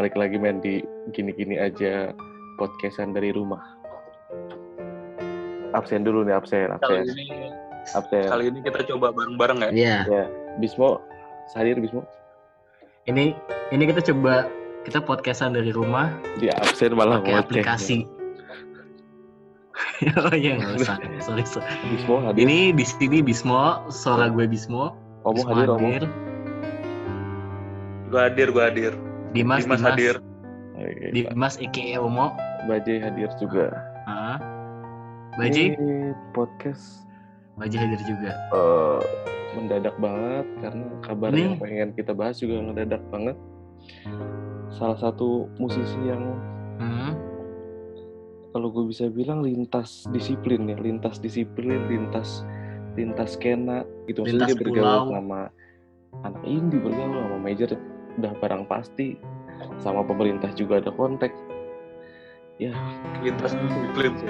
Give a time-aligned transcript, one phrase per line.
[0.00, 0.80] balik lagi main di
[1.12, 2.08] gini-gini aja
[2.56, 3.60] podcastan dari rumah.
[5.76, 7.52] Absen dulu nih, absen, Kali absen, ini
[7.92, 8.24] absen.
[8.32, 9.68] kali ini kita coba bareng-bareng ya.
[9.68, 10.24] Iya, Ya,
[10.56, 11.04] Bismo,
[11.52, 12.00] hadir Bismo.
[13.04, 13.36] ini
[13.76, 14.48] ini kita coba
[14.88, 16.08] kita podcastan dari rumah
[16.40, 17.44] Dia absen malah pakai ngoceh.
[17.44, 17.98] aplikasi.
[20.16, 20.96] oh iya nggak usah,
[21.28, 21.68] sorry, sorry.
[21.92, 22.48] Bismo hadir.
[22.48, 24.96] Ini di sini Bismo, suara gue Bismo.
[25.28, 25.92] Omong Bismo hadir, omong.
[28.08, 28.96] Gua hadir, gua hadir.
[29.30, 30.14] Dimas, Dimas Dimas, hadir.
[30.74, 32.26] Oke, Dimas aka Omo.
[32.66, 33.72] Bajai hadir juga.
[34.04, 34.36] Ah.
[35.38, 37.06] Baji, Ini podcast
[37.54, 38.34] Baji hadir juga.
[38.34, 39.00] eh,
[39.52, 43.36] mendadak banget karena kabar Ini- yang pengen kita bahas juga mendadak banget.
[44.70, 46.38] Salah satu musisi yang
[46.78, 47.12] Hmm.
[48.50, 52.42] kalau gue bisa bilang lintas disiplin ya, lintas disiplin, lintas
[52.92, 54.26] lintas skena gitu.
[54.26, 55.04] Maksudnya Lintas dia bergaul pulau.
[55.14, 55.40] sama
[56.26, 57.70] anak indie, bergaul sama major
[58.20, 59.16] udah barang pasti.
[59.78, 61.32] Sama pemerintah juga ada kontak.
[62.56, 62.76] Ya,
[63.18, 64.28] Lintas disiplin sih.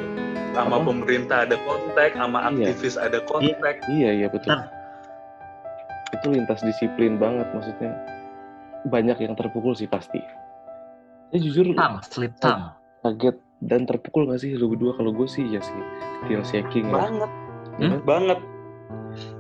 [0.51, 0.87] Sama Apa?
[0.87, 2.71] pemerintah ada kontak, sama Iya.
[2.71, 3.83] aktivis ada kontak.
[3.89, 4.51] iya iya betul.
[4.51, 4.71] Ntar.
[6.13, 7.95] Itu lintas disiplin banget maksudnya.
[8.85, 10.19] Banyak yang terpukul sih pasti.
[11.31, 12.75] Saya jujur Tang, slip tang.
[13.01, 15.79] kaget dan terpukul gak sih lu berdua kalau gue sih ya sih
[16.21, 16.97] still shaking ya.
[17.01, 17.31] Banget,
[17.79, 18.03] Ya Hmm?
[18.03, 18.39] banget.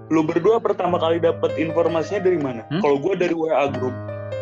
[0.09, 2.62] Lu berdua pertama kali dapat informasinya dari mana?
[2.67, 2.81] Hmm?
[2.81, 3.95] Kalau gua dari WA grup.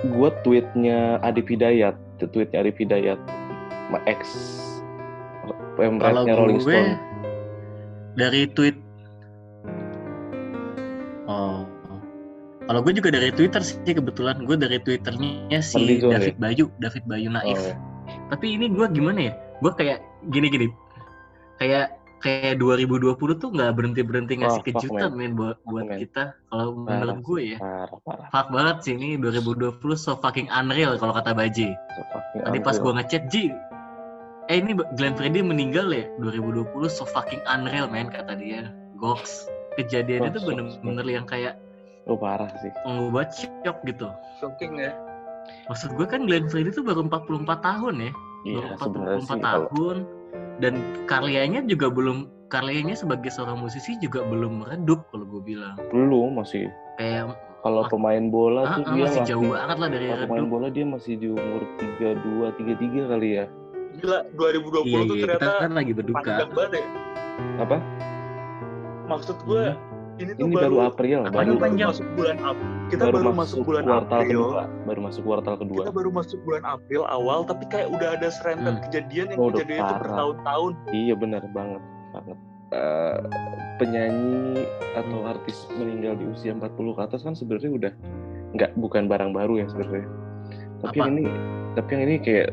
[0.06, 3.18] Gue tweetnya Adi Hidayat tweetnya Adi Hidayat
[3.91, 4.30] ma ex
[5.74, 6.94] pemretnya Rolling gue Stone
[8.14, 8.76] dari tweet
[11.28, 11.69] Oh.
[12.69, 17.04] Kalau gue juga dari Twitter sih kebetulan gue dari Twitternya si Fadlizon David Bayu, David
[17.04, 17.56] Bayu Naif.
[17.56, 17.76] Oh, ya.
[18.32, 19.32] Tapi ini gue gimana ya?
[19.60, 20.00] Gue kayak
[20.32, 20.72] gini-gini.
[21.60, 25.98] Kayak kayak 2020 tuh nggak berhenti berhenti ngasih fuck, kejutan men buat buat man.
[26.03, 26.34] kita.
[26.50, 31.15] Kalau menurut gue ya, parah parah fuck banget sih ini 2020 so fucking unreal kalau
[31.15, 31.72] kata Baji.
[31.75, 32.00] So
[32.43, 33.54] Tadi pas gue ngechat Ji,
[34.50, 38.75] eh ini Glenn Fredly meninggal ya 2020 so fucking unreal men kata dia.
[38.98, 39.47] Goks.
[39.78, 41.54] Kejadiannya Wah, tuh so- bener-bener yang kayak
[42.10, 44.10] oh parah sih ngebuat shock gitu.
[44.43, 44.91] Shocking ya.
[45.70, 48.12] Maksud gue kan Glenn Fredly tuh baru 44 tahun ya.
[48.47, 49.97] iya baru sebenarnya 44 sih kalau tahun
[50.58, 55.76] dan karyanya juga belum karyanya sebagai seorang musisi juga belum meredup kalau gue bilang.
[55.94, 56.72] Belum masih.
[56.98, 60.38] Kayak kalau pemain bola ah, tuh ah, dia masih jauh banget lah dari kalau pemain
[60.46, 60.52] redup.
[60.52, 63.46] bola dia masih di umur 32 33 kali ya.
[63.98, 66.20] Gila, 2020 iya tuh iya ternyata kita kan lagi berduka.
[66.22, 66.84] panjang banget ya.
[67.62, 67.76] apa?
[69.08, 69.64] Maksud gue,
[70.19, 72.69] ini tuh ini baru, April Apa baru baru, masuk bulan April.
[72.89, 74.29] Kita baru, masuk bulan kuartal April.
[74.29, 78.29] kedua baru masuk kuartal kedua Kita baru masuk bulan April awal, tapi kayak udah ada
[78.29, 78.84] serentet Hmm.
[78.84, 80.73] kejadian yang Oh, udah kejadian itu bertahun-tahun.
[80.91, 82.39] Iya benar banget banget.
[82.69, 83.19] Eh,
[83.77, 84.61] penyanyi
[84.93, 87.93] atau artis meninggal di usia 40 ke atas kan sebenarnya udah
[88.53, 90.05] nggak bukan barang baru ya sebenarnya.
[90.79, 91.00] Tapi Apa?
[91.00, 91.25] yang ini
[91.73, 92.50] tapi yang ini kayak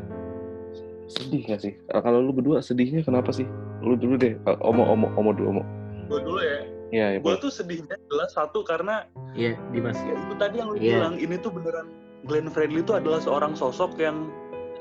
[1.06, 1.74] sedih nggak sih?
[1.86, 3.44] Kalau lu berdua sedihnya kenapa sih?
[3.78, 4.34] Lu dulu deh.
[4.34, 5.64] Eh, Omo omo omo dulu omo.
[6.06, 6.58] Gue dulu ya,
[6.94, 7.18] Iya ya.
[7.18, 11.02] gue tuh sedihnya adalah satu karena iya Dimas ya itu tadi yang lu Iya.
[11.02, 11.90] bilang, ini tuh beneran
[12.26, 14.30] Glenn Fredly itu adalah seorang sosok yang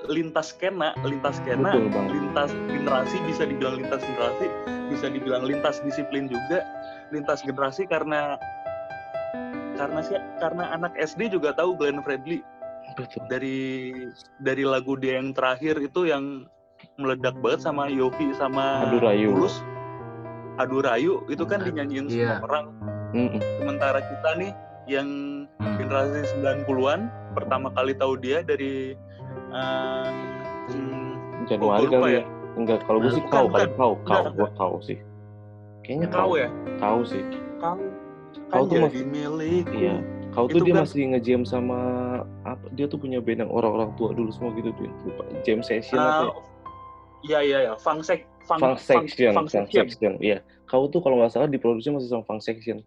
[0.05, 2.07] lintas skena, lintas skena, Betul bang.
[2.13, 4.47] lintas generasi bisa dibilang lintas generasi,
[4.93, 6.61] bisa dibilang lintas disiplin juga,
[7.09, 8.37] lintas generasi karena
[9.75, 12.39] karena sih karena anak SD juga tahu Glenn Fredly
[12.93, 13.25] Betul.
[13.27, 13.91] dari
[14.39, 16.45] dari lagu dia yang terakhir itu yang
[16.95, 19.33] meledak banget sama Yofi sama Adu Rayu.
[19.35, 19.57] Tulus.
[20.55, 22.39] Adu Rayu itu kan Adu- dinyanyiin iya.
[22.39, 22.65] semua orang
[23.11, 23.39] Mm-mm.
[23.59, 24.51] sementara kita nih
[24.85, 25.09] yang
[25.75, 26.99] generasi 90-an
[27.33, 28.93] pertama kali tahu dia dari
[29.49, 30.09] eh,
[30.69, 32.21] hmm, Januari kali ya.
[32.21, 32.23] ya.
[32.55, 34.97] Enggak, kalau gue sih Bukan, kau kali kau kau gue kau sih.
[35.81, 37.23] Kayaknya kau kau ya kau sih.
[37.57, 37.75] kau
[38.45, 39.95] Kau kan tuh masih- milikku Iya.
[40.31, 41.79] Kau tuh dia kan- masih nge-jam sama
[42.43, 42.65] apa?
[42.73, 44.87] Dia tuh punya band yang orang-orang tua dulu semua gitu tuh.
[45.03, 45.23] Lupa.
[45.41, 46.23] Jam session Ah, apa?
[46.25, 46.33] ya?
[47.25, 49.85] iya iya iya funk sek funk, Funk section, funk funk section.
[49.89, 50.13] section.
[50.21, 50.37] Iya.
[50.65, 52.79] Kau tuh kalau nggak salah diproduksi masih sama funk section.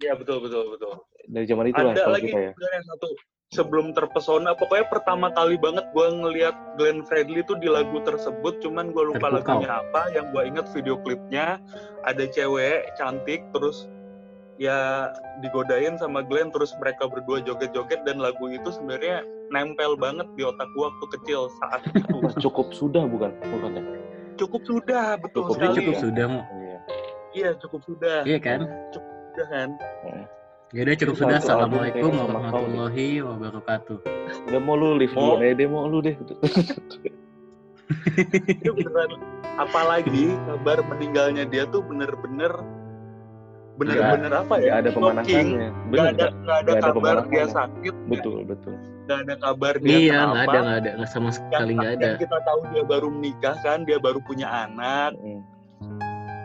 [0.00, 0.96] iya betul betul betul
[1.28, 2.50] Dari zaman itu lah ada kalau lagi kita ya.
[2.56, 3.06] sebenarnya satu
[3.50, 8.96] sebelum terpesona pokoknya pertama kali banget gue ngelihat Glenn Fredly tuh di lagu tersebut cuman
[8.96, 9.60] gue lupa Terpukau.
[9.60, 11.60] lagunya apa yang gue inget video klipnya
[12.08, 13.92] ada cewek cantik terus
[14.56, 15.12] ya
[15.44, 19.20] digodain sama Glenn terus mereka berdua joget-joget dan lagu itu sebenarnya
[19.52, 22.16] nempel banget di otak gue waktu kecil saat itu
[22.48, 23.36] cukup sudah bukan?
[23.52, 23.84] Bukan ya?
[24.40, 26.00] Cukup sudah betul Cukup sekali cukup Iya.
[26.00, 26.26] sudah.
[26.32, 26.78] Iya.
[27.30, 28.60] iya cukup sudah iya kan
[28.90, 29.68] sudah kan
[30.70, 33.98] ya udah cukup sudah assalamualaikum warahmatullahi wabarakatuh
[34.46, 35.34] Udah mau lu live Mau.
[35.34, 36.14] dulu, eh deh mau lu deh.
[38.46, 39.10] itu beneran
[39.58, 42.54] apalagi kabar meninggalnya dia tuh bener-bener
[43.80, 44.96] bener-bener apa nggak ya ada shocking.
[45.00, 46.30] pemanasannya nggak bener ada nggak?
[46.36, 48.74] nggak ada nggak ada kabar dia sakit betul betul.
[49.00, 50.28] Nggak ada kabar dia Iya, kenapa?
[50.30, 52.10] nggak ada, nggak ada, nggak sama sekali nggak ada.
[52.16, 55.16] kita tahu dia baru menikah kan dia baru punya anak.
[55.18, 55.42] Mm.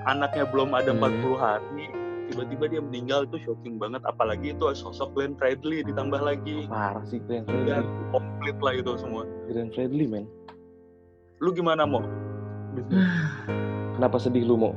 [0.05, 1.01] anaknya belum ada Hmm.
[1.01, 1.85] 40 hari
[2.25, 3.25] tiba-tiba dia meninggal.
[3.25, 4.01] Itu shocking banget.
[4.01, 6.65] Apalagi itu sosok Glenn Fredly ditambah lagi.
[6.65, 8.05] Parah sih Glenn ya Fredly.
[8.11, 9.25] komplit lah itu semua.
[9.45, 10.25] Glenn Fredly men.
[11.37, 12.05] Lu gimana mau
[13.95, 14.73] kenapa sedih lu mau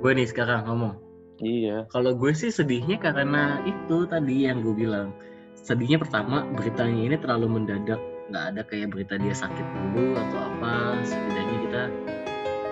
[0.00, 0.98] Gue nih sekarang ngomong.
[1.42, 5.10] Iya Kalau gue sih sedihnya karena itu tadi yang gue bilang.
[5.58, 7.98] Sedihnya pertama beritanya ini terlalu mendadak.
[8.30, 10.74] Nggak ada kayak berita dia sakit dulu atau apa.
[11.04, 11.82] Setidaknya kita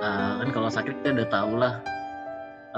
[0.00, 1.74] uh, kan kalau sakit kita udah tahu lah.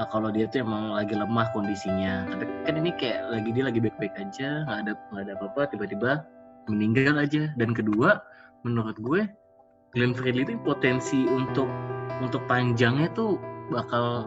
[0.00, 2.25] uh, kalau dia tuh emang lagi lemah kondisinya.
[2.33, 5.62] Tapi kan ini kayak lagi dia lagi baik-baik aja, nggak ada nggak ada apa-apa.
[5.77, 6.11] Tiba-tiba
[6.73, 7.53] meninggal aja.
[7.61, 8.25] Dan kedua,
[8.65, 9.29] menurut gue
[9.93, 11.69] Glenn Fredly itu potensi untuk
[12.25, 13.37] untuk panjangnya tuh
[13.69, 14.25] bakal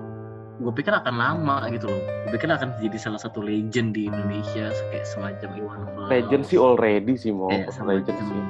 [0.56, 2.00] gue pikir akan lama gitu loh.
[2.28, 6.10] Gue pikir akan jadi salah satu legend di Indonesia kayak semacam Iwan Fals.
[6.10, 8.44] legend sih already sih mau Kayak legend semacam- sih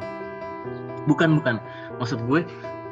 [1.05, 1.55] Bukan bukan.
[1.97, 2.41] Maksud gue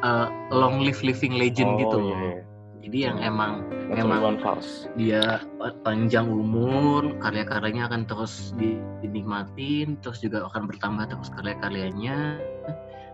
[0.01, 2.13] uh, long live living legend Oh, gitu loh.
[2.13, 2.41] iya, iya.
[2.83, 3.51] Jadi yang emang
[3.87, 5.39] Macam Emang- Iwan Fals dia
[5.85, 12.41] panjang umur, karya-karyanya akan terus di- dinikmatin, terus juga akan bertambah terus karya-karyanya.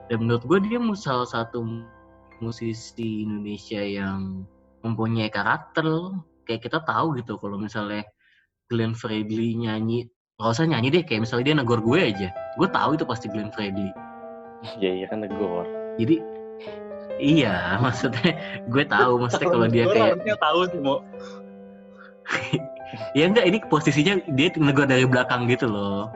[0.08, 1.62] Dan menurut gue dia salah satu
[2.40, 4.48] musisi Indonesia yang
[4.82, 5.86] mempunyai karakter.
[6.44, 8.02] Kayak kita tahu gitu kalau misalnya
[8.66, 10.06] Glenn Fredly nyanyi,
[10.36, 12.30] nggak usah nyanyi deh, kayak misalnya dia negor gue aja.
[12.56, 13.90] Gue tahu itu pasti Glenn Fredly.
[14.76, 15.64] iya iya kan negor
[15.96, 16.20] Jadi
[17.18, 18.36] iya, maksudnya
[18.68, 21.00] gue tahu maksudnya kalau dia kayak tahu sih mau
[23.18, 26.10] Ya enggak, ini posisinya dia negor dari belakang gitu loh.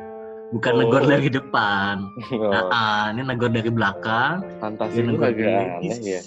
[0.51, 0.79] Bukan Oh.
[0.81, 2.05] negor dari depan.
[2.33, 4.41] oh, Nah, ah, ini negor dari belakang.
[4.59, 6.21] fantasi lu negor agak dari- aneh ya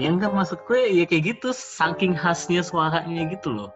[0.00, 3.70] Ya enggak maksud gue ya kayak gitu saking khasnya suaranya gitu loh.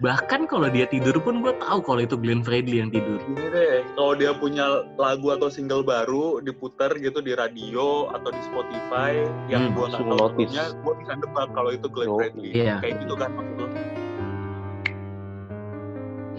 [0.00, 3.22] Bahkan kalau dia tidur pun gue tahu kalau itu Glenn Fredly yang tidur.
[3.22, 8.40] Gini deh, kalau dia punya lagu atau single baru diputar gitu di radio atau di
[8.42, 12.16] Spotify yang Hmm, gua nggak langsung tahu sebelumnya, gua bisa nebak kalau itu Glenn Yo,
[12.18, 12.50] Fredly.
[12.50, 12.74] iya.
[12.82, 13.66] Kayak gitu kan maksud lu?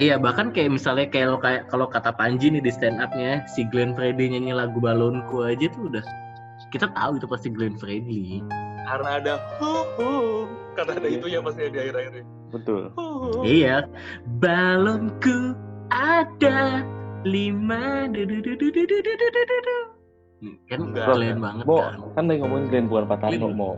[0.01, 3.63] Iya bahkan kayak misalnya kayak lo kayak kalau kata Panji nih di stand up-nya si
[3.69, 6.03] Glenn Fredly nyanyi lagu balonku aja tuh udah
[6.73, 8.41] kita tahu itu pasti Glenn Fredly.
[8.83, 10.09] Karena ada hu hu,
[10.73, 11.17] karena ada Iya.
[11.21, 12.23] itu ya pasti di akhir-akhirnya.
[12.49, 13.29] betul Hu, hu.
[13.45, 13.85] Iya,
[14.41, 15.53] balonku
[15.89, 16.81] ada
[17.23, 18.09] lima.
[18.09, 19.77] du- du- du- du- du- du- du- du- du- du- du.
[20.67, 21.07] Kan Enggak.
[21.07, 21.95] keren banget mau kan.
[22.11, 23.55] kan lagi ngomongin Glenn bukan Pak Tarno Glenn.
[23.55, 23.73] mau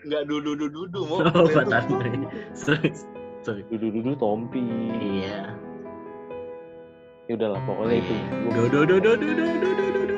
[0.00, 1.18] Nggak dudu dudu dudu mau.
[1.22, 2.10] Oh, Glenn Tanre.
[2.56, 2.90] Sorry.
[3.40, 3.62] Sorry.
[3.68, 4.64] dudu dudu Tompi
[4.98, 5.54] Iya.
[7.24, 8.14] ya udahlah pokoknya itu
[8.50, 10.02] Gua- Do do do do do do do do do.
[10.02, 10.02] do.
[10.02, 10.09] Dan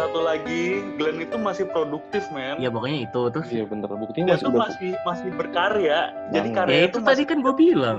[0.00, 2.56] satu lagi, Glenn itu masih produktif, men.
[2.56, 3.48] Ya pokoknya itu terus.
[3.52, 6.00] iya bener buktinya Dia masih udah masih masih berkarya.
[6.32, 6.56] Jadi Banget.
[6.56, 7.98] karya Ya itu tadi kan gue bilang.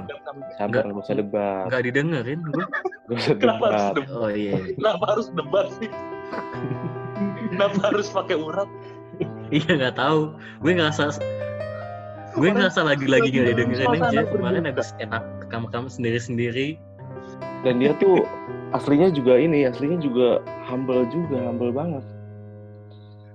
[0.57, 1.03] sabar Nggak.
[1.05, 2.65] usah debat Nggak didengerin gue.
[3.41, 4.17] Kenapa harus debat?
[4.17, 4.57] Oh iya.
[4.73, 5.89] Kenapa harus debat sih?
[7.53, 8.69] Kenapa harus pakai urat?
[9.51, 10.33] Iya nggak tahu.
[10.63, 11.13] Gue ngerasa
[12.31, 14.19] gue ngerasa lagi-lagi nggak didengerin aja.
[14.25, 15.21] Kemarin habis enak
[15.53, 16.79] kamu-kamu sendiri-sendiri.
[17.61, 18.25] Dan dia tuh
[18.71, 20.27] aslinya juga ini aslinya juga
[20.65, 22.05] humble juga humble banget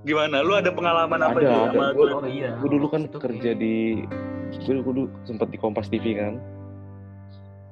[0.02, 0.38] Gimana?
[0.38, 1.90] Lu ada pengalaman apa Ada, ada.
[1.90, 2.14] Glenn?
[2.14, 2.54] Oh iya.
[2.54, 4.06] gue dulu kan Itu kerja di
[4.56, 6.38] gue dulu sempat di Kompas TV kan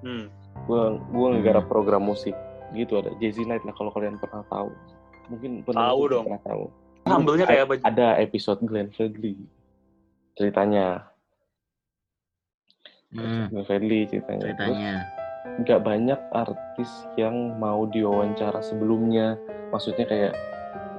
[0.01, 0.27] Hmm.
[0.61, 1.73] gue gue ngegarap Hmm.
[1.73, 2.35] program musik
[2.73, 4.69] gitu ada Jazzy Night lah kalau kalian pernah tahu
[5.27, 6.25] mungkin pernah Tahu dong.
[6.27, 6.65] pernah tahu
[7.05, 7.75] Humble-nya kayak apa?
[7.85, 9.39] ada episode Glenn Fredly
[10.35, 11.07] ceritanya
[13.09, 14.95] Hmm, Glenn Fredly ceritanya Terus ceritanya.
[15.45, 19.37] Nggak banyak artis yang mau diwawancara sebelumnya
[19.71, 20.35] maksudnya kayak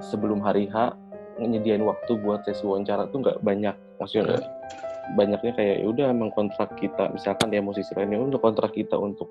[0.01, 0.93] sebelum hari H
[1.37, 4.47] nyediain waktu buat sesi wawancara tuh nggak banyak maksudnya nggak-
[5.07, 9.29] banyaknya kayak ya udah emang kontrak kita misalkan ya musisi lainnya udah kontrak kita untuk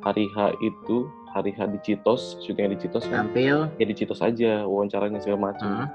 [0.00, 0.96] hari H itu
[1.32, 3.66] hari H di Citos syutingnya di Citos kan Tampil.
[3.74, 5.88] ya di Citos aja wawancaranya segala macam Hah?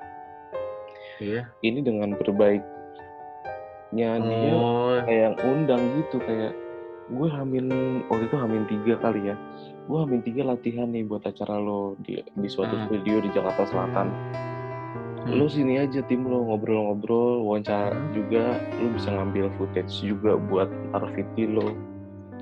[1.18, 1.48] Iya.
[1.62, 2.66] ini dengan berbaiknya
[4.20, 6.52] dia Oh, kayak undang gitu kayak
[7.12, 7.68] gue hamil
[8.08, 9.36] waktu itu hamil tiga kali ya
[9.82, 12.86] gue hamil tiga latihan nih buat acara lo di di suatu Hmm.
[12.86, 14.08] studio di Jakarta Selatan
[15.22, 15.36] Hmm.
[15.36, 18.12] lo sini aja tim lo ngobrol-ngobrol wawancara Hmm.
[18.12, 21.68] juga lo bisa ngambil footage juga buat RVT lo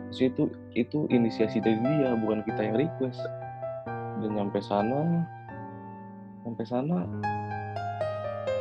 [0.10, 0.44] Terus itu
[0.76, 3.22] itu inisiasi dari dia bukan kita yang request
[4.20, 5.22] dan nyampe sana
[6.40, 6.98] sampai sana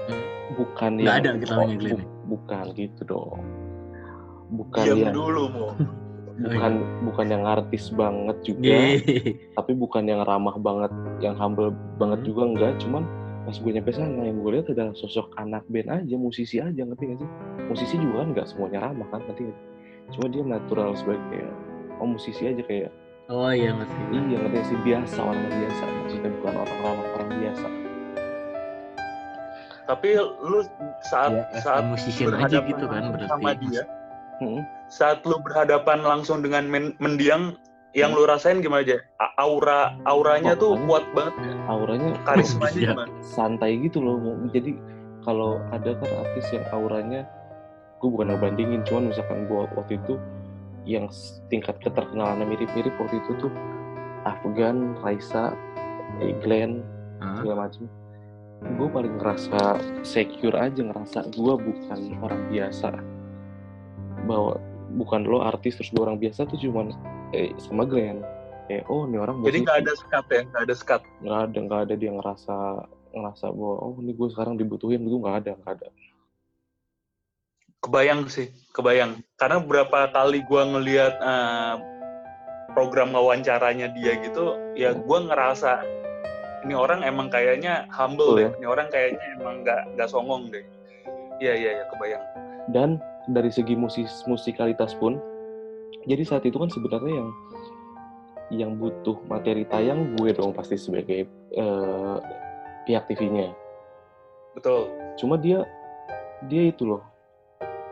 [0.05, 0.25] Hmm.
[0.55, 2.03] bukan Nggak yang ada gitu namanya bu- Glenn.
[2.27, 3.41] bukan gitu dong
[4.51, 5.67] bukan Diam yang dulu, Mo.
[6.39, 9.01] Bukan bukan yang artis banget juga Iya.
[9.59, 12.27] tapi bukan yang ramah banget yang humble banget Hmm.
[12.27, 12.73] juga enggak.
[12.79, 13.03] Cuman
[13.43, 17.05] pas gue nyampe sana yang gue lihat adalah sosok anak band aja musisi aja ngerti
[17.09, 17.31] gak sih?
[17.67, 19.59] Musisi juga kan nggak semuanya ramah kan ngerti gak
[20.09, 21.43] cuma dia natural sebagai
[21.99, 22.89] oh musisi aja kayak
[23.29, 24.79] oh iya ngerti iya ngerti sih?
[24.81, 25.83] Biasa orang biasa.
[25.85, 27.67] Maksudnya bukan orang ramah orang biasa.
[29.89, 30.61] Tapi lu
[31.03, 33.25] saat ya saat musician aja gitu kan berarti.
[33.27, 33.83] sama dia,
[34.39, 34.61] Hmm.
[34.89, 37.57] Saat lu berhadapan langsung dengan men- mendiang
[37.93, 38.97] yang lu rasain gimana aja?
[39.17, 41.53] A- Aura auranya Oh, tuh auranya- kuat banget ya.
[41.67, 43.11] auranya Karismanya gimana?
[43.23, 44.17] santai gitu loh
[44.49, 44.71] jadi
[45.23, 47.21] kalau ada kan artis yang auranya
[47.99, 50.15] gue bukan ngebandingin cuman misalkan gue waktu itu
[50.85, 51.09] yang
[51.49, 53.53] tingkat keterkenalannya mirip-mirip waktu itu tuh
[54.23, 55.53] Afgan, Raisa,
[56.19, 56.81] eh, Glenn
[57.19, 57.41] Hah?
[57.41, 57.85] segala macam
[58.59, 59.61] gue paling ngerasa
[60.03, 62.91] secure aja ngerasa gue bukan orang biasa
[64.25, 64.59] bahwa
[64.97, 66.93] bukan lo artis terus gue orang biasa tuh cuman
[67.37, 68.25] eh, sama Glenn
[68.69, 71.01] kayak oh ini orang Jadi nggak ada skat ya, nggak ada skat.
[71.25, 72.57] nggak ada nggak ada dia ngerasa
[73.17, 75.89] ngerasa bahwa oh ini gue sekarang dibutuhin itu nggak ada nggak ada
[77.79, 79.23] Kebayang sih, kebayang.
[79.39, 81.75] Karena beberapa kali gua ngelihat eh,
[82.75, 85.87] program wawancaranya dia gitu, ya gua ngerasa
[86.67, 88.51] ini orang emang kayaknya humble Betul deh.
[88.59, 90.67] Ini orang kayaknya emang nggak nggak songong deh.
[91.39, 92.25] Iya iya iya kebayang.
[92.75, 95.21] dan dari segi musis musikalitas pun
[96.09, 97.31] jadi saat itu kan sebenarnya yang
[98.49, 102.17] yang butuh materi tayang gue dong pasti sebagai eh,
[102.89, 103.53] pihak TV-nya
[104.57, 104.89] Betul.
[105.21, 105.69] cuma dia
[106.49, 107.05] dia itu loh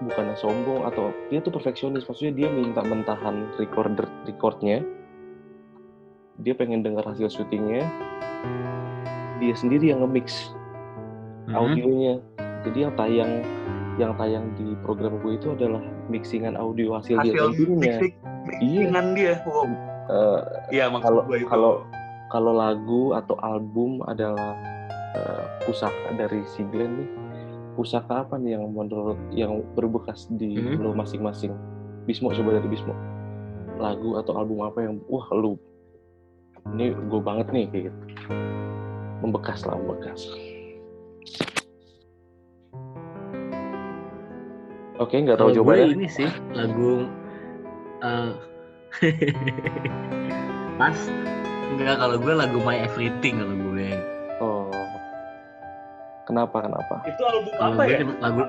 [0.00, 2.04] bukannya sombong atau dia tuh perfeksionis.
[2.04, 4.84] Maksudnya dia minta mentahan recorder recordnya.
[6.44, 7.88] Dia pengen dengar hasil syutingnya.
[9.40, 10.52] Dia sendiri yang nge-mix
[11.48, 11.54] Mhm.
[11.56, 12.14] audionya.
[12.68, 13.32] Jadi yang tayang
[13.96, 15.80] yang tayang di program gue itu adalah
[16.12, 19.34] mixingan audio hasil, dia Hasil sendirinya mixing, mixingan dia.
[19.48, 19.66] Wow.
[20.70, 21.72] Iya maksud kalau kalau
[22.30, 24.54] kalau lagu atau album adalah
[25.16, 27.10] eh, pusaka dari si Glenn nih.
[27.76, 30.80] Pusaka apa nih yang menurut yang berbekas di Hmm.
[30.80, 31.52] lo masing-masing?
[32.08, 32.92] Bismo coba dari Bismo.
[33.76, 35.60] Lagu atau album apa yang wah lu
[36.72, 37.98] ini gue banget nih kayak gitu.
[39.24, 40.28] Membekas lah membekas
[45.00, 47.08] oke nggak tahu coba ya ini sih lagu
[48.00, 48.30] eh,
[50.80, 50.98] pas
[51.72, 53.88] enggak kalau gue lagu My Everything kalau gue
[54.40, 54.72] oh
[56.24, 58.06] kenapa kenapa itu album kalau apa gue ya?
[58.20, 58.42] lagu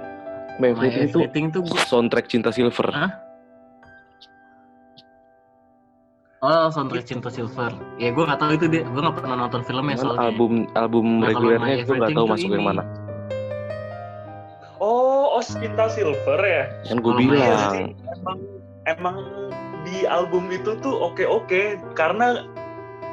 [0.58, 3.12] My My Everything itu Everything tuh gue soundtrack cinta silver Hah?
[6.38, 7.74] Oh, soundtrack Cinta Silver.
[7.98, 8.86] Ya, gue nggak tahu itu dia.
[8.86, 10.22] Gue nggak pernah nonton filmnya Cuman soalnya.
[10.30, 12.84] album album Nah, regulernya My gue nggak Everything tahu masuk yang mana
[15.48, 16.64] Oh Cinta Silver ya.
[16.92, 17.96] kan gue bilang.
[18.04, 18.38] Emang
[18.84, 19.18] emang
[19.88, 22.44] di album itu tuh oke oke karena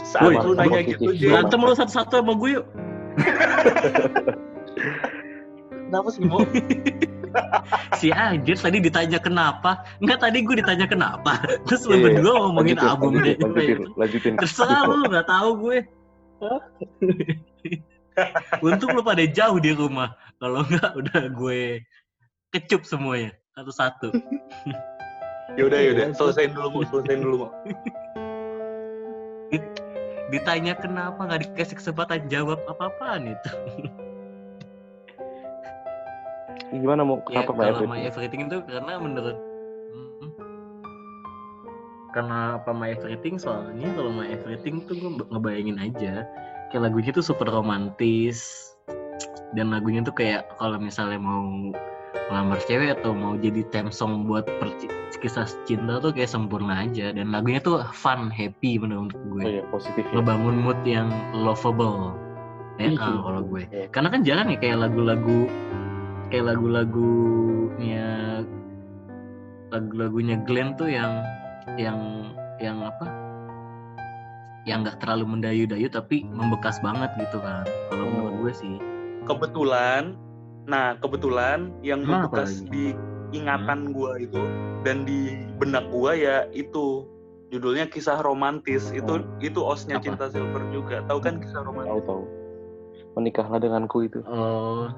[0.03, 2.67] saat Woi, lu nanya gitu dia Berantem lu satu-satu sama gue yuk.
[5.87, 6.43] kenapa sih Mo?
[7.99, 9.83] Si Anjir tadi ditanya kenapa.
[9.99, 11.35] Enggak, tadi gue ditanya kenapa.
[11.67, 12.05] Terus lu Iya, iya.
[12.15, 13.37] berdua ngomongin Lanjutin, album lanjutin, deh.
[13.43, 15.79] lanjutin lanjutin Terserah lu, nggak tahu gue.
[18.63, 20.15] Untung lu pada jauh di rumah.
[20.39, 21.83] Kalau enggak udah gue
[22.55, 24.15] kecup semuanya satu-satu.
[25.59, 27.49] Yaudah yaudah selesaiin dulu Mo, selesaiin dulu Mo.
[30.35, 33.51] Ditanya kenapa nggak dikasih kesempatan jawab apa-apaan itu.
[36.75, 39.39] gimana mau ya kenapa My kalau My Everything Everything itu karena menurut
[39.95, 40.31] Hmm.
[42.11, 46.27] karena apa My Everything soalnya kalau My Everything tuh gue ngebayangin aja
[46.71, 48.71] kayak lagunya tuh super romantis
[49.55, 51.71] dan lagunya tuh kayak kalau misalnya mau
[52.29, 54.91] ngelamar cewek atau mau jadi theme song buat perci-
[55.21, 57.13] kisah cinta tuh kayak sempurna aja.
[57.13, 59.43] Dan lagunya tuh fun happy menurut gue.
[59.45, 60.21] Oh iya positif ya.
[60.21, 62.13] Ngebangun mood yang lovable.
[62.77, 62.99] Ya iya.
[62.99, 63.63] kalau gue.
[63.71, 63.87] Iya.
[63.89, 65.47] karena kan jarang ya kayak lagu-lagu
[66.29, 68.43] kayak lagu-lagunya
[69.71, 71.23] lagu-lagunya Glenn tuh yang
[71.79, 71.99] yang
[72.59, 73.07] yang apa?
[74.65, 77.65] Yang nggak terlalu mendayu-dayu tapi membekas banget gitu kan.
[77.89, 78.13] Kalau Hmm.
[78.17, 78.75] menurut gue sih.
[79.25, 80.17] Kebetulan,
[80.65, 82.69] nah kebetulan yang membekas lagi?
[82.73, 82.85] di
[83.37, 84.41] ingatan gua itu
[84.87, 87.09] dan di benak gua ya itu.
[87.53, 88.91] Judulnya kisah romantis.
[88.91, 90.05] Itu itu osnya Apa?
[90.11, 91.07] cinta silver juga.
[91.07, 92.03] Tahu kan kisah tahu romantis?
[92.03, 92.23] tahu.
[93.15, 94.19] Menikahlah denganku itu.
[94.27, 94.91] Oh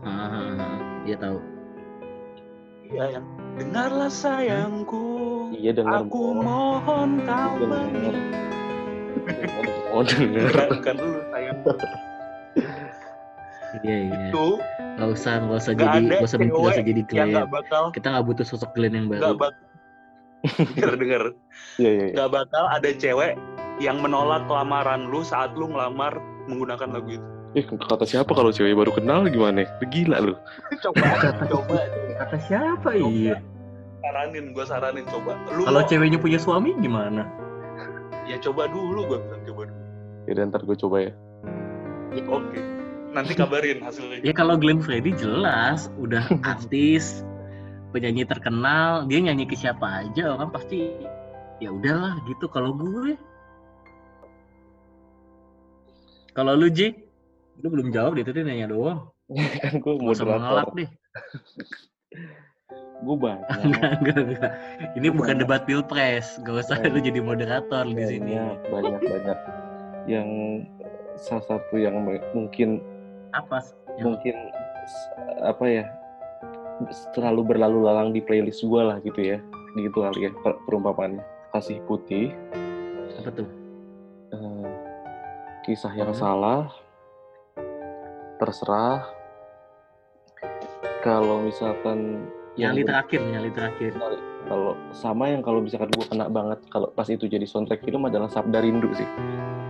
[1.04, 1.36] iya tahu.
[2.86, 3.26] Iya yang
[3.60, 5.04] dengarlah sayangku.
[5.52, 6.06] Iya dengar.
[6.08, 6.40] Aku Mo.
[6.80, 7.84] mohon kau Dengar.
[7.92, 8.22] beri.
[9.92, 11.58] Oh denger bukan, bukan dulu sayang
[13.84, 14.46] iya iya itu
[14.96, 18.06] nggak usah nggak usah Nggak jadi nggak usah nggak cewek usah jadi Glenn bakal kita
[18.14, 19.64] nggak butuh sosok Glenn yang nggak baru bakal
[20.72, 21.22] denger denger
[21.76, 22.14] iya iya iya.
[22.16, 23.32] nggak bakal ada cewek
[23.76, 26.16] yang menolak lamaran lu saat lu ngelamar
[26.48, 27.26] menggunakan lagu itu.
[27.56, 29.64] Eh, kata siapa kalau cewek baru kenal gimana?
[29.88, 30.32] Gila lu.
[30.80, 31.04] coba,
[31.52, 31.84] coba.
[32.20, 33.40] Kata siapa iya?
[34.00, 35.36] Saranin, gue saranin coba.
[35.52, 37.24] Lu Kalau mau- ceweknya punya suami gimana?
[38.26, 39.82] ya coba dulu, gue bilang coba dulu.
[40.26, 41.12] Ya ntar gue coba ya.
[42.26, 42.60] Oke.
[43.16, 44.20] Nanti kabarin hasilnya.
[44.20, 46.20] Ya kalau Glenn Fredly jelas udah
[46.52, 47.24] artis,
[47.96, 50.92] penyanyi terkenal, dia nyanyi ke siapa aja orang pasti
[51.64, 52.44] ya udahlah gitu.
[52.52, 53.16] Kalau gue,
[56.36, 56.92] kalau lu J,
[57.64, 59.08] lu belum jawab deh tadi nanya doang.
[59.64, 60.76] kan gue mengelak moderator.
[60.76, 60.90] deh.
[63.00, 63.48] Gue banyak.
[63.64, 64.52] Enggak, enggak, enggak.
[64.96, 66.36] Ini bukan debat pilpres.
[66.44, 68.36] Gak usah lu jadi moderator di sini.
[68.36, 69.38] banyak, banyak, banyak.
[70.08, 70.28] Yang
[71.20, 72.00] salah satu yang
[72.32, 72.80] mungkin
[73.36, 73.58] Apa?
[73.94, 74.34] Yang- mungkin
[75.42, 75.84] apa ya
[77.12, 79.38] terlalu berlalu lalang di playlist gue lah gitu ya
[79.74, 82.32] gitu kali ya per- perumpamaannya kasih putih
[83.16, 83.48] Apa tuh?
[84.30, 84.68] eh,
[85.62, 86.20] kisah yang Hmm.
[86.20, 86.60] salah
[88.36, 89.08] terserah
[91.00, 93.92] kalau misalkan Nyali ber- terakhir, nyali terakhir.
[94.46, 98.30] Kalau sama yang kalau misalkan gue kena banget kalau pas itu jadi soundtrack film adalah
[98.30, 99.06] Sabda Rindu sih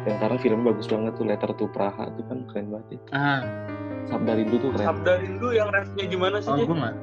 [0.07, 2.99] yang karena filmnya bagus banget tuh Letter to Praha itu kan keren banget ya.
[3.11, 3.41] Ah,
[4.07, 6.53] Sabda Rindu tuh keren Sabda Rindu yang refnya gimana sih?
[6.53, 6.95] oh gue nggak.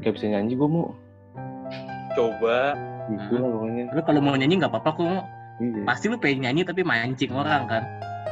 [0.00, 0.94] gak bisa nyanyi gue mau
[2.14, 2.78] Coba.
[3.10, 5.22] gitu lah pokoknya Lu kalau mau nyanyi nggak apa-apa kok.
[5.58, 5.82] iya.
[5.84, 7.82] Pasti lu pengen nyanyi tapi mancing orang kan.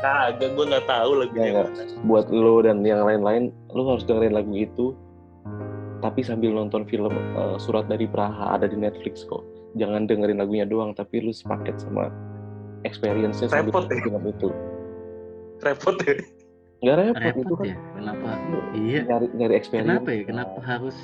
[0.02, 1.62] Kagak, gue nggak tahu lagunya.
[2.02, 4.94] Buat lo dan yang lain-lain lo harus dengerin lagu itu
[6.02, 9.46] tapi sambil nonton film eh, Surat dari Praha ada di Netflix kok
[9.78, 12.10] jangan dengerin lagunya doang tapi lu sepaket sama
[12.82, 14.02] experience-nya sambil Repot ya?
[14.02, 14.48] film itu
[15.62, 16.14] Repot ya.
[16.82, 17.76] nggak repot, itu Repot kan ya.
[17.94, 18.28] Kenapa?
[18.50, 19.00] lu Iya.
[19.06, 20.22] nyari nyari experience Kenapa ya?
[20.26, 20.96] Kenapa harus?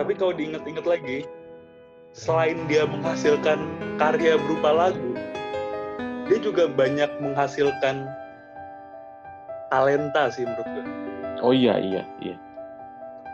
[0.00, 1.18] Tapi kalau diinget-inget lagi,
[2.16, 3.60] selain dia menghasilkan
[4.00, 5.12] karya berupa lagu,
[6.28, 8.08] dia juga banyak menghasilkan
[9.68, 10.84] talenta sih menurut gue.
[11.44, 12.36] oh iya iya iya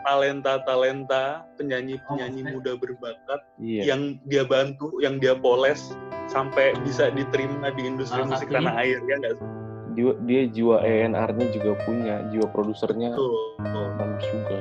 [0.03, 3.95] Talenta-talenta penyanyi-penyanyi Oh, muda berbakat iya.
[3.95, 5.95] yang dia bantu, yang dia poles
[6.27, 9.47] sampai bisa diterima di industri Salah musik tanah air ya nggak sih?
[9.93, 13.13] dia, dia jiwa ENR-nya juga punya jiwa produsernya.
[13.13, 13.55] Tuh.
[13.97, 14.59] bagus juga.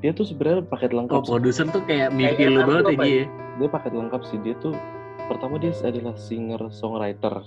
[0.00, 3.24] Dia tuh sebenarnya paket lengkap Oh produser tuh kayak mimpi lu banget ya dia.
[3.60, 4.40] dia paket lengkap sih.
[4.40, 4.72] Dia tuh
[5.28, 7.44] pertama dia adalah singer songwriter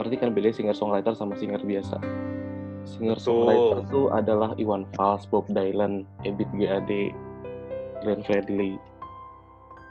[0.00, 2.00] arti kan beda singer songwriter sama singer biasa
[3.00, 7.16] singer songwriter tuh adalah Iwan Fals, Bob Dylan, Ebit GAD,
[7.98, 8.76] Glenn Fredly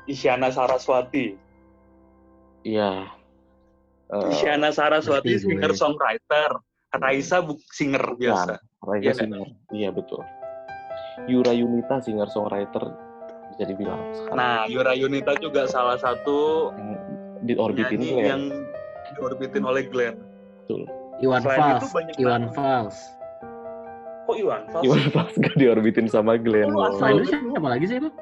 [0.05, 1.33] Isyana Saraswati.
[2.61, 3.09] iya
[4.07, 5.49] Eh, Isyana Saraswati ngerti gue.
[5.53, 6.51] singer songwriter.
[6.91, 8.57] Raisa bu- singer biasa.
[8.81, 9.17] Raisa Iya nggak?
[9.19, 10.21] singer iya betul
[11.25, 12.89] Yura Yunita singer songwriter
[13.47, 16.89] bisa dibilang sekarang Nah, Yura Yunita juga salah satu yang
[17.43, 18.25] diorbitin Glenn.
[18.25, 18.43] yang
[19.13, 20.17] diorbitin oleh Glenn.
[20.63, 20.89] betul
[21.19, 21.91] Iwan Selain itu Fals.
[21.91, 22.55] banyak Iwan banget.
[22.55, 22.97] Fals.
[24.23, 24.83] Kok Iwan Fals?
[24.83, 28.13] Iwan Fals gak diorbitin sama Glenn Oh, Selain itu siapa lagi sih emang?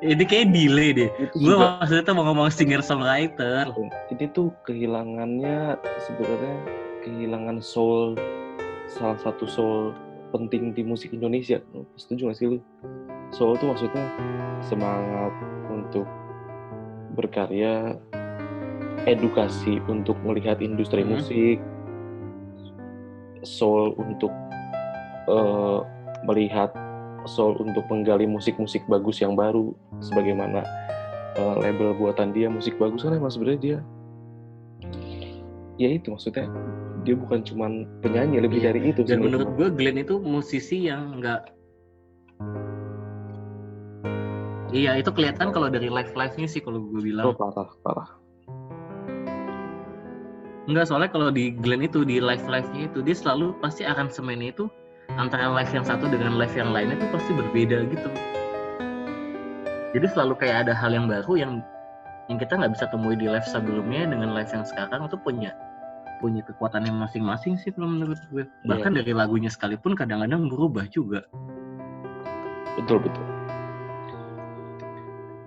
[0.00, 1.10] Ini kayak delay deh.
[1.20, 3.68] itu Gue maksudnya tuh mau ngomong singer songwriter.
[4.08, 6.56] ini tuh kehilangannya sebenarnya
[7.04, 8.16] kehilangan soul
[8.88, 9.92] salah satu soul
[10.32, 11.60] penting di musik Indonesia
[11.94, 12.58] setuju gak sih lu
[13.30, 14.04] soul tuh maksudnya
[14.62, 15.32] semangat
[15.68, 16.08] untuk
[17.12, 17.98] berkarya
[19.04, 21.14] edukasi untuk melihat industri Hmm.
[21.14, 21.58] musik
[23.40, 24.28] soul untuk
[25.26, 25.80] eh,
[26.22, 26.68] melihat
[27.24, 30.60] soul untuk menggali musik-musik bagus yang baru sebagaimana
[31.34, 33.78] eh, label buatan dia musik bagus kan emang sebenarnya dia
[35.76, 36.44] ya itu maksudnya
[37.00, 38.66] dia bukan cuman penyanyi lebih Iya.
[38.66, 39.24] dari itu Dan sebenarnya.
[39.24, 41.40] menurut gue Glenn itu musisi yang nggak
[44.70, 48.08] Iya itu kelihatan kalau dari live live nya sih kalau gue oh bilang parah parah
[50.70, 54.54] Enggak soalnya kalau di Glenn itu di live live nya itu dia selalu pasti aransemennya
[54.54, 54.70] itu
[55.18, 58.08] antara live yang satu dengan live yang lainnya itu pasti berbeda gitu.
[59.90, 61.52] Jadi selalu kayak ada hal yang baru yang
[62.30, 65.50] yang kita nggak bisa temui di live sebelumnya dengan live yang sekarang itu punya
[66.22, 68.46] punya kekuatannya masing-masing sih kalau menurut gue.
[68.70, 71.26] Bahkan dari lagunya sekalipun kadang-kadang berubah juga.
[72.78, 73.26] betul betul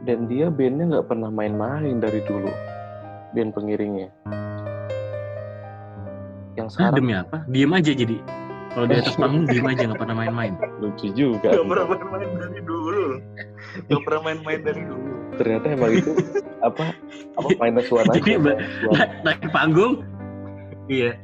[0.03, 2.51] dan dia bandnya nggak pernah main-main dari dulu
[3.31, 4.11] band pengiringnya
[6.55, 7.37] yang Ah, sekarang demi apa?
[7.47, 8.17] Diem aja jadi.
[8.69, 10.53] Kalau di atas panggung diem aja nggak pernah main-main.
[10.77, 13.05] lucu juga Gak pernah main-main dari dulu.
[13.85, 15.09] Gak pernah main-main dari dulu.
[15.33, 16.13] ternyata emang itu
[16.61, 16.93] apa
[17.33, 18.37] apa minus one aja Jadi,
[19.25, 20.05] naik, panggung
[20.85, 21.17] iya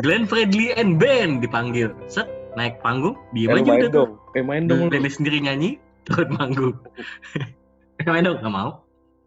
[0.00, 2.24] Glenn Fredly and Band dipanggil set
[2.56, 4.88] naik panggung diem eh, aja main udah tuh dong eh main dong.
[4.88, 6.72] Glenn sendiri nyanyi turun panggung
[8.00, 8.80] Eh, main dong nggak mau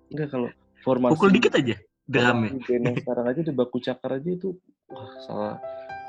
[0.09, 0.49] enggak kalau
[0.81, 1.77] formasi Pukul dikit aja
[2.09, 4.55] formasi band yang sekarang aja di baku cakar aja itu
[4.91, 5.55] wah salah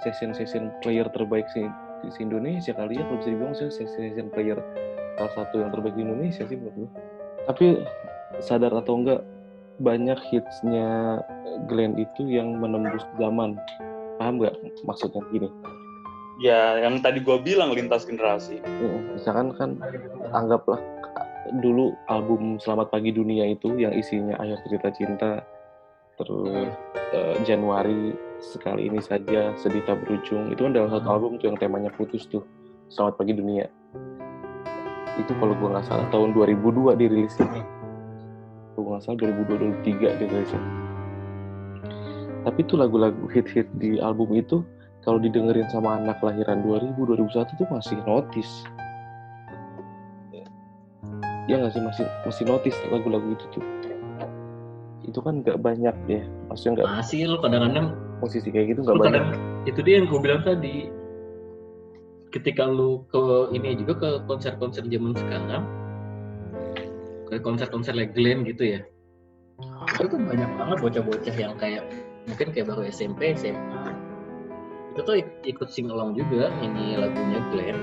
[0.02, 1.66] session session player terbaik sih
[2.04, 4.59] di Indonesia kali ya kalau bisa dibilang sih session session player
[5.16, 6.90] salah satu yang terbaik di Indonesia sih menurut gue
[7.44, 7.66] tapi
[8.42, 9.20] sadar atau enggak
[9.83, 11.18] banyak hitsnya
[11.66, 13.59] Glenn itu yang menembus zaman.
[14.18, 14.54] Paham nggak
[14.87, 15.48] maksudnya gini?
[16.42, 18.59] Ya, yang tadi gua bilang lintas generasi.
[18.62, 19.70] Ya, misalkan kan
[20.35, 20.78] anggaplah
[21.62, 25.30] dulu album Selamat Pagi Dunia itu yang isinya akhir cerita cinta
[26.20, 26.70] terus
[27.14, 30.50] eh, Januari sekali ini saja sedih tak berujung.
[30.53, 31.14] Itu kan dalam satu Hmm.
[31.16, 32.44] album tuh yang temanya putus tuh
[32.92, 33.66] Selamat Pagi Dunia.
[35.18, 37.46] Itu kalau gua nggak salah tahun 2002 dirilisnya
[38.74, 40.62] kalau gua nggak salah 2002 2003 dirilisnya
[42.44, 44.61] tapi tuh lagu-lagu hit-hit di album itu
[45.00, 48.68] kalau didengerin sama anak lahiran 2000 2001 tuh masih notice.
[51.44, 51.81] Ya nggak sih?
[51.81, 53.64] Masih masih notice lagu-lagu itu tuh
[55.04, 56.22] itu kan nggak banyak ya.
[56.48, 57.86] Maksudnya nggak Masih lu kadang-kadang
[58.18, 59.04] posisi kayak gitu nggak banyak.
[59.20, 59.28] kadang
[59.64, 60.76] itu dia yang gue bilang tadi.
[62.28, 65.62] Ketika lu ke ini juga ke konser-konser zaman sekarang
[67.24, 68.80] ke konser-konser like Glenn gitu ya.
[69.94, 71.86] Itu tuh banyak banget bocah-bocah yang kayak
[72.26, 73.94] mungkin kayak baru SMP SMA
[74.94, 77.78] itu tuh ik- ikut sing along juga nyanyi lagunya Glenn.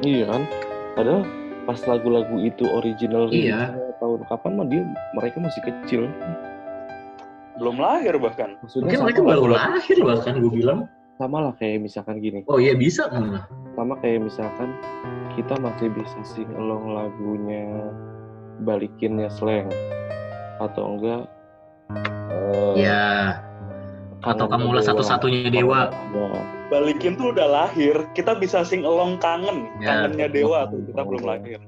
[0.00, 0.42] Iya kan?
[0.96, 1.22] Padahal
[1.62, 3.72] pas lagu-lagu itu original Iya.
[4.26, 4.82] Kapan mah dia
[5.14, 6.02] mereka masih kecil
[7.56, 8.56] Belum lahir bahkan.
[8.58, 10.78] maksudnya mungkin sama mereka baru lah, lahir bahkan gue bilang
[11.16, 13.44] sama lah kayak misalkan gini oh iya bisa malah
[13.76, 14.72] sama kayak misalkan
[15.36, 17.68] kita masih bisa sing along lagunya
[18.64, 19.68] balikinnya slang
[20.56, 21.22] atau enggak
[22.32, 23.36] eh, ya
[24.20, 24.88] atau kamulah Dewa.
[24.92, 26.28] satu-satunya dewa Ya,
[26.70, 30.06] Balikin tuh udah lahir, kita bisa sing along kangen, Ya.
[30.06, 31.58] kangennya dewa tuh kita belum lahir.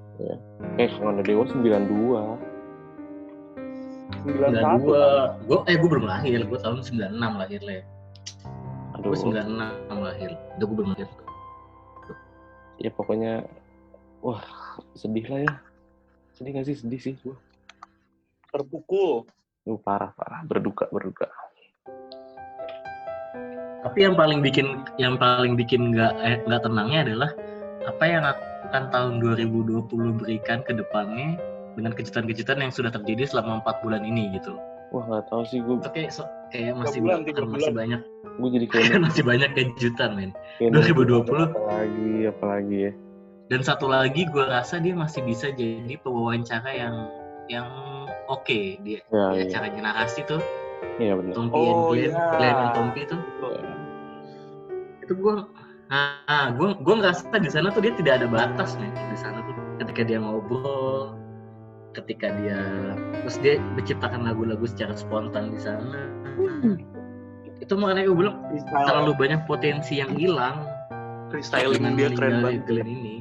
[0.79, 2.53] Eh kangennya Dewa 92
[4.23, 5.05] 91 gue
[5.51, 6.47] gue eh gue belum lahir.
[6.47, 7.85] Gue tahun 96 lahir lah ya
[9.03, 10.31] aduh gue 96 lahir.
[10.57, 11.09] Udah gue belum lahir.
[12.79, 13.43] Ya pokoknya
[14.23, 14.43] wah
[14.95, 15.55] sedih lah ya.
[16.39, 16.77] Sedih gak sih?
[16.79, 17.15] Sedih sih.
[17.21, 17.37] Gua.
[18.55, 19.27] Terpukul.
[19.67, 20.47] Duh, parah parah.
[20.47, 21.27] Berduka berduka.
[23.83, 27.31] Tapi yang paling bikin yang paling bikin nggak eh, nggak tenangnya adalah
[27.83, 28.23] apa yang
[28.73, 29.85] akan tahun 2020
[30.17, 31.37] berikan ke depannya
[31.77, 34.57] dengan kejutan-kejutan yang sudah terjadi selama empat bulan ini gitu.
[34.93, 37.73] Wah nggak tahu sih gue kayak so- kayak masih bulan, tiga masih bulan.
[37.77, 38.01] banyak.
[38.41, 40.31] Gue jadi kayak masih banyak kejutan men.
[40.57, 41.53] Kayak 2020.
[41.53, 42.93] apalagi apalagi ya.
[43.53, 46.97] Dan satu lagi gue rasa dia masih bisa jadi pewawancara yang
[47.53, 47.69] yang
[48.27, 48.49] oke.
[48.81, 50.41] Dia ya ya, iya caranya narasi tuh.
[50.97, 52.25] Iya benar Tompi Oh, and Glenn, iya.
[52.33, 53.21] Glenn and Tompi tuh.
[55.01, 55.35] Itu gue
[55.93, 58.89] nah gue gue ngerasa di sana tuh dia tidak ada batas nih.
[59.13, 61.13] Di sana tuh ketika dia ngobrol
[61.93, 62.61] ketika dia
[63.21, 66.09] terus dia menciptakan lagu-lagu secara spontan di sana.
[67.61, 70.65] Itu makanya gue bilang Freestyle, terlalu banyak potensi yang hilang.
[71.29, 72.65] Freestyling dia keren banget.
[72.65, 73.17] Glenn ini.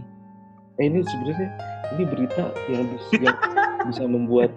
[0.79, 1.49] Eh ini sebenarnya
[1.93, 3.37] ini berita yang bisa, yang
[3.85, 4.51] bisa membuat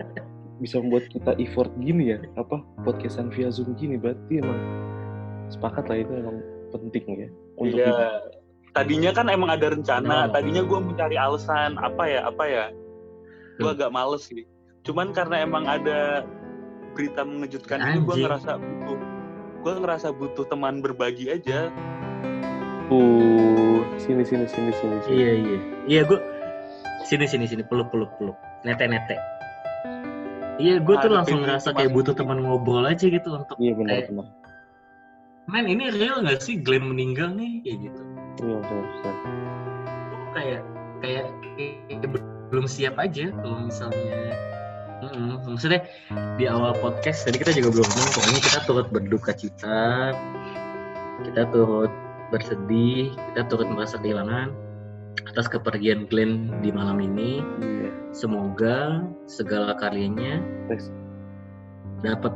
[0.62, 2.18] bisa membuat kita effort gini ya.
[2.38, 2.62] Apa?
[2.87, 4.61] Podcastan via zoom gini berarti emang
[5.50, 6.38] sepakat lah itu emang
[6.77, 7.95] penting ya untuk Iya.
[8.75, 12.65] Tadinya kan emang ada rencana, tadinya gue mau cari alasan apa ya, apa ya.
[13.55, 13.77] Gue Hmm.
[13.79, 14.43] agak males sih.
[14.83, 16.27] Cuman karena emang ada
[16.91, 18.27] berita mengejutkan ini, gue Anjing.
[18.27, 18.99] ngerasa butuh,
[19.63, 21.71] gue ngerasa butuh teman berbagi aja.
[22.85, 25.15] Uh, sini sini sini sini sini.
[25.15, 26.21] iya iya iya gue
[27.03, 29.17] sini sini sini peluk peluk peluk nete nete
[30.59, 34.07] iya gue tuh langsung ngerasa kayak butuh teman ngobrol aja gitu untuk Iya benar kayak,
[34.13, 34.27] benar.
[35.49, 38.03] Men ini real nggak sih Glenn meninggal nih kayak gitu
[38.35, 38.59] Iya.
[38.67, 39.13] Gua
[40.35, 40.63] kayak
[40.99, 42.11] kayak, kayak
[42.51, 44.35] belum siap aja kalau misalnya
[45.05, 45.39] Mm-mm.
[45.47, 45.85] maksudnya
[46.41, 50.17] di awal podcast tadi kita juga belum ngomong pokoknya kita turut berduka cita
[51.29, 51.93] kita turut
[52.33, 54.51] bersedih kita turut merasa kehilangan
[55.31, 57.91] atas kepergian Glenn di malam ini Iya.
[58.11, 60.43] semoga segala karyanya
[62.03, 62.33] dapat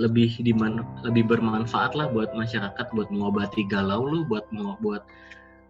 [0.00, 5.04] lebih diman lebih bermanfaat lah buat masyarakat buat mengobati galau lu buat mau buat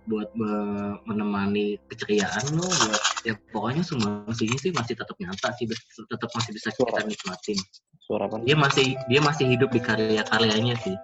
[0.06, 5.66] buat me- menemani keceriaan lo buat ya pokoknya semua sih sih masih tetap nyata sih
[6.10, 7.58] tetap masih bisa kita nikmatin.
[8.02, 8.42] Suara apa?
[8.42, 10.94] dia masih dia masih hidup di karya-karyanya sih.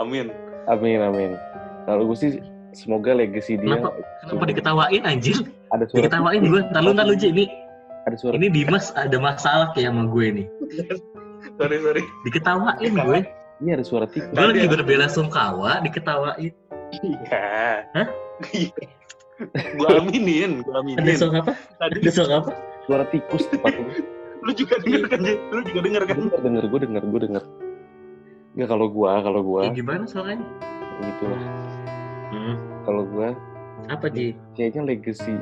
[0.00, 0.32] Amin.
[0.68, 1.36] Amin amin.
[1.84, 2.30] Kalau gue sih
[2.76, 5.36] semoga legacy dia kenapa kenapa diketawain anjir
[5.72, 6.04] ada suara.
[6.04, 7.65] Diketawain gue ntar lu ntar lu ini
[8.06, 10.46] ada suara ini Dimas ada masalah kayak sama gue nih
[11.58, 12.02] Sorry sorry.
[12.22, 13.20] diketawain gue
[13.56, 14.28] ini ada suara tikus.
[14.28, 14.72] gue lagi Ada.
[14.72, 16.52] berbela sungkawa diketawain
[16.94, 17.82] Iya.
[17.90, 18.06] Hah?
[19.74, 21.14] gue aminin, gue ada aminin.
[21.14, 22.50] suara apa Tadi ada suara apa
[22.84, 23.74] suara tikus tepat
[24.38, 25.20] Lu juga denger kan?
[25.50, 26.16] Lu juga denger kan?
[26.16, 27.44] denger denger gue denger gue denger
[28.54, 30.46] Nggak kalau gua kalau gua Ya, gimana suaranya?
[30.98, 31.42] gitu lah
[32.26, 32.54] Hmm.
[32.82, 33.34] kalau gua
[33.86, 34.34] Apa Ji?
[34.52, 35.34] kayaknya legacy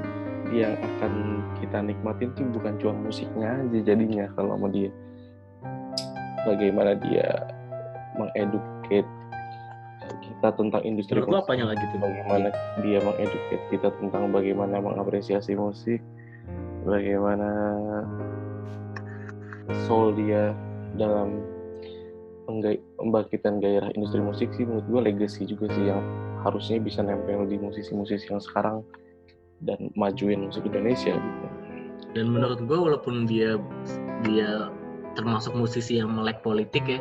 [0.52, 4.90] yang akan kita nikmatin tuh bukan cuma musiknya aja jadinya kalau sama dia.
[6.44, 7.28] Bagaimana dia
[8.20, 9.08] mengeducate
[10.20, 11.44] kita tentang industri Menurut musik.
[11.48, 11.98] apanya lagi tuh?
[12.04, 12.48] bagaimana
[12.84, 16.04] dia mengeducate kita tentang bagaimana mengapresiasi musik.
[16.84, 17.48] Bagaimana
[19.88, 20.52] soul dia
[21.00, 21.40] dalam
[23.00, 24.68] membangkitkan gairah industri musik sih.
[24.68, 26.04] Menurut gue legacy juga sih yang
[26.44, 28.84] harusnya bisa nempel di musisi-musisi yang sekarang
[29.64, 31.46] dan majuin musik Indonesia gitu.
[32.14, 33.58] Dan menurut gue walaupun dia
[34.22, 34.70] dia
[35.18, 37.00] termasuk musisi yang melek politik ya,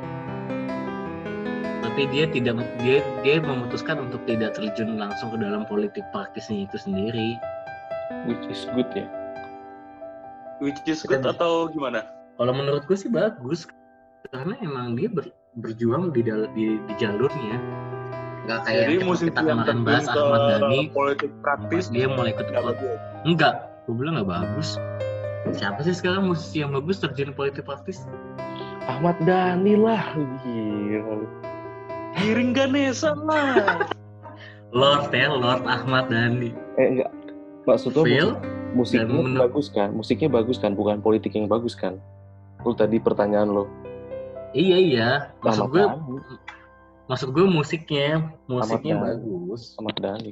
[1.86, 6.78] tapi dia tidak dia dia memutuskan untuk tidak terjun langsung ke dalam politik praktisnya itu
[6.82, 7.38] sendiri.
[8.26, 9.06] Which is good ya.
[10.64, 12.08] Which is good atau gimana?
[12.40, 13.70] Kalau menurut gue sih bagus
[14.34, 17.58] karena emang dia ber- berjuang di, dal- di di jalurnya.
[18.44, 22.36] Gak kayak Jadi yang musisi kita kemarin bahas ke Ahmad Dhani, politik praktis dia mulai
[22.36, 23.00] nggak bagus.
[23.24, 23.54] enggak,
[23.88, 24.70] gue bilang nggak bagus.
[25.56, 28.04] Siapa sih sekarang musisi yang bagus terjun politik praktis?
[28.84, 30.04] Ahmad Dhani lah
[30.44, 31.24] gila.
[32.20, 33.88] Giring Ganesha lah.
[34.76, 36.52] Lord ya, Lord Ahmad Dhani.
[36.76, 37.12] Eh enggak
[37.64, 38.44] maksudnya Phil, musik,
[38.76, 41.96] musiknya dan menur- bagus kan musiknya bagus kan bukan politik yang bagus kan
[42.64, 43.66] lu tadi pertanyaan lo
[44.54, 45.10] Iya iya,
[45.42, 46.36] maksud Ahmad gue Dhani
[47.12, 49.76] maksud gue musiknya musiknya bagus.
[49.80, 50.32] Ahmad Dhani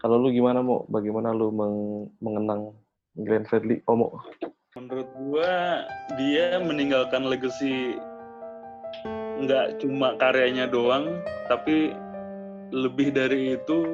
[0.00, 2.74] kalau lu gimana mau bagaimana lu meng- mengenang
[3.16, 4.10] Glenn Fredly oh mau
[4.72, 5.84] Menurut gua
[6.16, 8.00] dia meninggalkan legacy
[9.44, 11.92] nggak cuma karyanya doang, tapi
[12.72, 13.84] lebih dari itu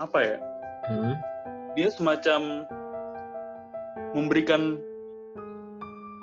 [0.00, 0.36] apa ya?
[0.88, 1.14] Hmm.
[1.76, 2.64] Dia semacam
[4.16, 4.80] memberikan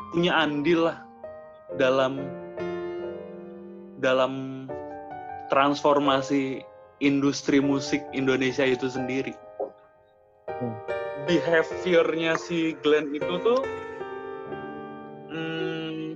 [0.09, 0.97] punya andil lah
[1.77, 2.25] dalam
[3.97, 4.65] dalam
[5.49, 6.61] transformasi
[7.01, 9.33] industri musik Indonesia itu sendiri.
[10.47, 10.75] Hmm.
[11.27, 13.59] Behaviornya si Glenn itu tuh
[15.27, 16.15] hmm,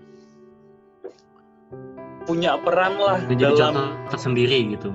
[2.24, 4.88] punya peran lah jadi dalam tersendiri gitu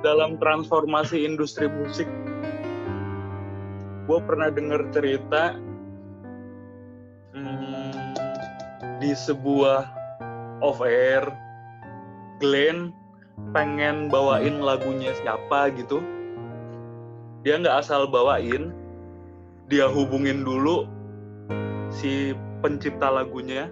[0.00, 2.06] dalam transformasi industri musik.
[4.08, 5.52] Gue pernah dengar cerita
[7.34, 8.14] hmm,
[9.02, 9.84] di sebuah
[10.64, 11.28] off air,
[12.38, 12.94] Glenn
[13.54, 16.02] pengen bawain lagunya siapa gitu.
[17.46, 18.74] Dia nggak asal bawain,
[19.70, 20.86] dia hubungin dulu
[21.90, 23.70] si pencipta lagunya.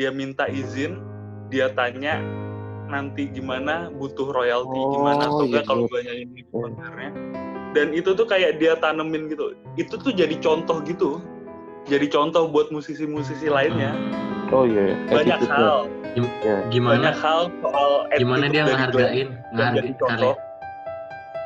[0.00, 0.96] Dia minta izin,
[1.52, 2.24] dia tanya
[2.90, 5.90] nanti gimana butuh royalti Oh, gimana atau enggak iya, kalau iya.
[5.90, 7.10] gue nyanyiin di konsernya
[7.70, 11.22] dan itu tuh kayak dia tanemin gitu itu tuh jadi contoh gitu
[11.86, 13.94] jadi contoh buat musisi-musisi lainnya
[14.50, 14.96] oh iya, iya.
[15.08, 15.76] banyak hal.
[16.42, 16.94] Ya Gimana?
[16.98, 19.28] Banyak hal soal gimana dia Glenn ngehargain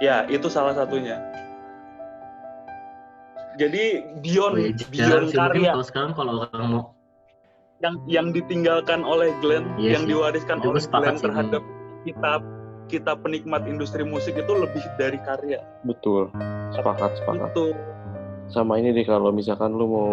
[0.03, 1.21] ya itu salah satunya.
[3.55, 5.71] Jadi beyond Oh, iya, beyond sih karya.
[5.79, 6.83] kalau sekarang kalau orang mau
[7.83, 11.63] yang yang ditinggalkan oleh Glenn Iya yang diwariskan oleh Glenn terhadap
[12.03, 12.43] kita
[12.89, 15.63] kita penikmat industri musik itu lebih dari karya.
[15.87, 16.29] Betul.
[16.75, 17.53] Sepakat sepakat.
[17.55, 17.73] Itu.
[18.53, 20.11] Sama ini deh kalau misalkan lu mau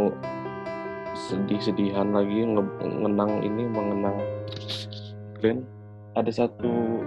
[1.16, 4.18] sedih-sedihan lagi nge- ngenang ini mengenang
[5.40, 5.66] Glenn.
[6.16, 7.02] Ada satu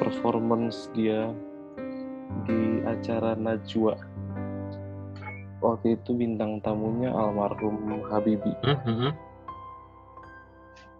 [0.00, 1.30] performance dia
[2.48, 3.94] di acara Najwa.
[5.62, 8.50] Waktu itu bintang tamunya almarhum Habibi.
[8.66, 9.12] Hmm, hmm, hmm.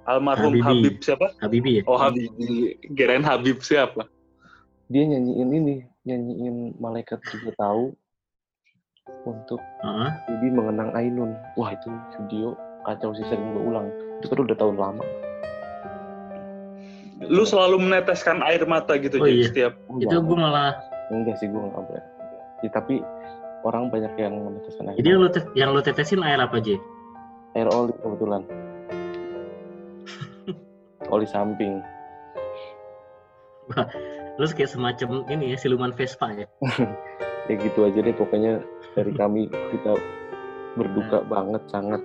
[0.06, 0.66] almarhum Habibie.
[0.66, 1.26] Habib siapa?
[1.42, 1.82] Habibie ya?
[1.90, 4.06] oh Habibie kirain Habib siapa?
[4.92, 7.96] Dia nyanyiin ini nyanyiin malaikat juga tahu
[9.26, 10.10] untuk Heeh.
[10.30, 12.54] jadi mengenang Ainun wah itu video
[12.86, 13.90] kacau sih sering gue ulang
[14.22, 15.04] itu kan udah tahun lama
[17.26, 19.46] lu selalu meneteskan air mata gitu Oh, Jin, iya.
[19.46, 20.74] setiap Itu gue malah
[21.10, 21.92] enggak sih gue nggak apa
[22.62, 22.94] ya, tapi
[23.62, 26.78] orang banyak yang meneteskan air jadi yang lu yang lu tetesin air apa J?
[27.58, 28.42] air oli kebetulan
[31.14, 31.82] oli samping
[34.40, 36.48] Lu kayak semacam ini ya siluman Vespa ya?
[37.48, 38.58] ya gitu aja deh pokoknya
[38.92, 39.92] dari kami kita
[40.74, 42.02] berduka banget sangat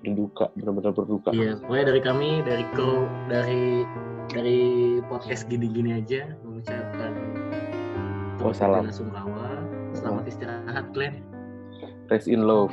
[0.00, 3.84] berduka benar-benar berduka Iya, pokoknya dari kami, dari kru, dari
[4.30, 4.60] dari
[5.06, 7.12] podcast gini-gini aja mengucapkan
[8.40, 8.88] Oh, salam.
[8.88, 9.60] sungkawa,
[9.92, 11.20] selamat istirahat Glenn.
[12.08, 12.72] rest in love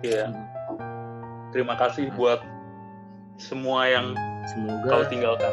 [0.00, 0.32] Iya.
[1.52, 2.40] terima kasih buat
[3.36, 5.52] semua yang kau Semoga tinggalkan